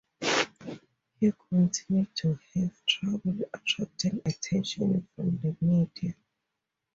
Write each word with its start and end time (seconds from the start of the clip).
He 1.19 1.31
continued 1.51 2.15
to 2.15 2.39
have 2.55 2.85
trouble 2.87 3.37
attracting 3.53 4.19
attention 4.25 5.07
from 5.15 5.37
the 5.37 5.55
media. 5.61 6.15